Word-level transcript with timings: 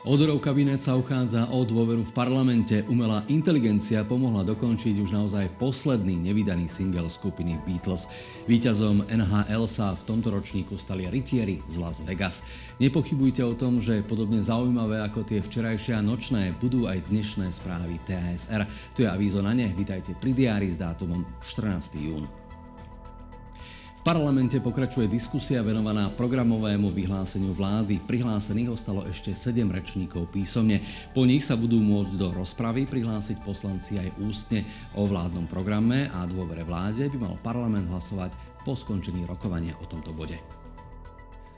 Odorov 0.00 0.40
kabinet 0.40 0.80
sa 0.80 0.96
uchádza 0.96 1.52
o 1.52 1.60
dôveru 1.60 2.08
v 2.08 2.16
parlamente. 2.16 2.72
Umelá 2.88 3.20
inteligencia 3.28 4.00
pomohla 4.00 4.40
dokončiť 4.48 4.96
už 4.96 5.12
naozaj 5.12 5.60
posledný 5.60 6.16
nevydaný 6.16 6.72
single 6.72 7.04
skupiny 7.12 7.60
Beatles. 7.68 8.08
Výťazom 8.48 9.04
NHL 9.12 9.68
sa 9.68 9.92
v 9.92 10.00
tomto 10.08 10.32
ročníku 10.32 10.80
stali 10.80 11.04
rytieri 11.04 11.60
z 11.68 11.76
Las 11.76 12.00
Vegas. 12.00 12.40
Nepochybujte 12.80 13.44
o 13.44 13.52
tom, 13.52 13.84
že 13.84 14.00
podobne 14.00 14.40
zaujímavé 14.40 15.04
ako 15.04 15.20
tie 15.20 15.44
včerajšie 15.44 15.92
a 15.92 16.00
nočné 16.00 16.56
budú 16.56 16.88
aj 16.88 17.04
dnešné 17.12 17.52
správy 17.52 18.00
TASR. 18.08 18.64
Tu 18.96 19.04
je 19.04 19.08
avízo 19.12 19.44
na 19.44 19.52
ne. 19.52 19.68
Vítajte 19.68 20.16
pri 20.16 20.32
diári 20.32 20.72
s 20.72 20.80
dátumom 20.80 21.28
14. 21.44 22.00
jún. 22.00 22.39
Parlamente 24.10 24.58
pokračuje 24.58 25.06
diskusia 25.06 25.62
venovaná 25.62 26.10
programovému 26.10 26.90
vyhláseniu 26.90 27.54
vlády. 27.54 28.02
Prihlásených 28.02 28.74
ostalo 28.74 29.06
ešte 29.06 29.30
7 29.30 29.70
rečníkov 29.70 30.34
písomne. 30.34 30.82
Po 31.14 31.22
nich 31.22 31.46
sa 31.46 31.54
budú 31.54 31.78
môcť 31.78 32.18
do 32.18 32.34
rozpravy 32.34 32.90
prihlásiť 32.90 33.38
poslanci 33.38 34.02
aj 34.02 34.10
ústne 34.18 34.66
o 34.98 35.06
vládnom 35.06 35.46
programe 35.46 36.10
a 36.10 36.26
dôvere 36.26 36.66
vláde 36.66 37.06
by 37.06 37.18
mal 37.22 37.38
parlament 37.38 37.86
hlasovať 37.86 38.34
po 38.66 38.74
skončení 38.74 39.22
rokovania 39.30 39.78
o 39.78 39.86
tomto 39.86 40.10
bode. 40.10 40.42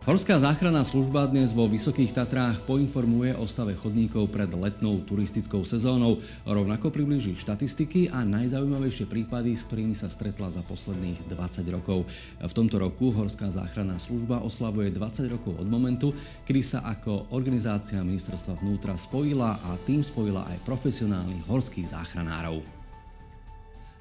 Horská 0.03 0.35
záchranná 0.35 0.83
služba 0.83 1.31
dnes 1.31 1.55
vo 1.55 1.63
Vysokých 1.71 2.11
Tatrách 2.11 2.59
poinformuje 2.67 3.39
o 3.39 3.47
stave 3.47 3.79
chodníkov 3.79 4.35
pred 4.35 4.51
letnou 4.51 4.99
turistickou 5.07 5.63
sezónou. 5.63 6.19
Rovnako 6.43 6.91
priblíži 6.91 7.39
štatistiky 7.39 8.11
a 8.11 8.27
najzaujímavejšie 8.27 9.07
prípady, 9.07 9.55
s 9.55 9.63
ktorými 9.63 9.95
sa 9.95 10.11
stretla 10.11 10.51
za 10.51 10.59
posledných 10.67 11.31
20 11.31 11.63
rokov. 11.71 12.03
V 12.43 12.51
tomto 12.51 12.83
roku 12.83 13.15
Horská 13.15 13.55
záchranná 13.55 14.03
služba 14.03 14.43
oslavuje 14.43 14.91
20 14.91 15.39
rokov 15.39 15.55
od 15.63 15.71
momentu, 15.71 16.11
kedy 16.51 16.67
sa 16.67 16.83
ako 16.83 17.31
organizácia 17.31 18.03
ministerstva 18.03 18.59
vnútra 18.59 18.99
spojila 18.99 19.63
a 19.63 19.79
tým 19.87 20.03
spojila 20.03 20.51
aj 20.51 20.67
profesionálnych 20.67 21.47
horských 21.47 21.95
záchranárov. 21.95 22.82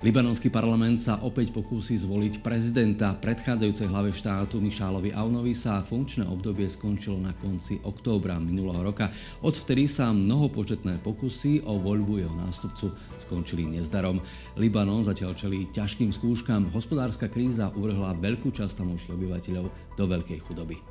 Libanonský 0.01 0.49
parlament 0.49 0.97
sa 0.97 1.21
opäť 1.21 1.53
pokúsi 1.53 1.93
zvoliť 1.93 2.41
prezidenta. 2.41 3.13
Predchádzajúcej 3.21 3.85
hlave 3.85 4.09
štátu 4.09 4.57
Mišálovi 4.57 5.13
Aunovi 5.13 5.53
sa 5.53 5.85
funkčné 5.85 6.25
obdobie 6.25 6.65
skončilo 6.73 7.21
na 7.21 7.37
konci 7.37 7.77
októbra 7.85 8.41
minulého 8.41 8.81
roka. 8.81 9.13
Odvtedy 9.45 9.85
sa 9.85 10.09
mnohopočetné 10.09 11.05
pokusy 11.05 11.61
o 11.69 11.77
voľbu 11.77 12.17
jeho 12.17 12.33
nástupcu 12.33 12.89
skončili 13.21 13.77
nezdarom. 13.77 14.17
Libanon 14.57 15.05
zatiaľ 15.05 15.37
čelí 15.37 15.69
ťažkým 15.69 16.09
skúškam. 16.09 16.73
Hospodárska 16.73 17.29
kríza 17.29 17.69
uvrhla 17.77 18.17
veľkú 18.17 18.49
časť 18.49 18.81
tamojších 18.81 19.13
obyvateľov 19.13 19.69
do 19.69 20.03
veľkej 20.09 20.41
chudoby. 20.49 20.81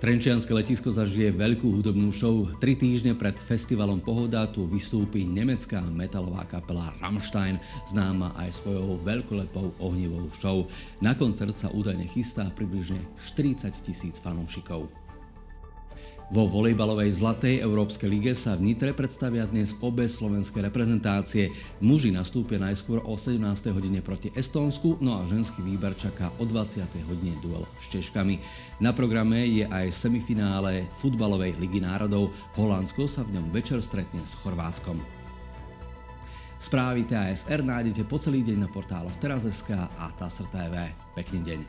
Trenčianske 0.00 0.56
letisko 0.56 0.88
zažije 0.88 1.28
veľkú 1.28 1.76
hudobnú 1.76 2.08
show. 2.08 2.48
Tri 2.56 2.72
týždne 2.72 3.12
pred 3.12 3.36
festivalom 3.36 4.00
Pohoda 4.00 4.48
tu 4.48 4.64
vystúpi 4.64 5.28
nemecká 5.28 5.84
metalová 5.92 6.48
kapela 6.48 6.96
Rammstein, 7.04 7.60
známa 7.92 8.32
aj 8.40 8.64
svojou 8.64 8.96
veľkolepou 9.04 9.76
ohnivou 9.76 10.32
show. 10.40 10.64
Na 11.04 11.12
koncert 11.12 11.60
sa 11.60 11.68
údajne 11.68 12.08
chystá 12.08 12.48
približne 12.48 13.04
40 13.28 13.76
tisíc 13.84 14.16
fanúšikov. 14.24 14.88
Vo 16.30 16.46
volejbalovej 16.46 17.18
Zlatej 17.18 17.58
Európskej 17.58 18.06
lige 18.06 18.38
sa 18.38 18.54
v 18.54 18.70
Nitre 18.70 18.94
predstavia 18.94 19.50
dnes 19.50 19.74
obe 19.82 20.06
slovenské 20.06 20.62
reprezentácie. 20.62 21.50
Muži 21.82 22.14
nastúpia 22.14 22.54
najskôr 22.62 23.02
o 23.02 23.18
17. 23.18 23.42
hodine 23.74 23.98
proti 23.98 24.30
Estónsku, 24.38 25.02
no 25.02 25.18
a 25.18 25.26
ženský 25.26 25.58
výber 25.58 25.90
čaká 25.98 26.30
o 26.38 26.46
20. 26.46 26.86
hodine 27.10 27.34
duel 27.42 27.66
s 27.82 27.90
Češkami. 27.90 28.38
Na 28.78 28.94
programe 28.94 29.42
je 29.42 29.66
aj 29.66 29.90
semifinále 29.90 30.86
futbalovej 31.02 31.58
ligy 31.58 31.82
národov. 31.82 32.30
Holandsko 32.54 33.10
sa 33.10 33.26
v 33.26 33.34
ňom 33.34 33.50
večer 33.50 33.82
stretne 33.82 34.22
s 34.22 34.30
Chorvátskom. 34.38 35.02
Správy 36.62 37.10
TASR 37.10 37.66
nájdete 37.66 38.06
po 38.06 38.22
celý 38.22 38.46
deň 38.46 38.58
na 38.62 38.68
portáloch 38.70 39.18
teraz.sk 39.18 39.74
a 39.74 40.06
TASR 40.14 40.46
TV. 40.46 40.94
Pekný 41.18 41.42
deň. 41.42 41.60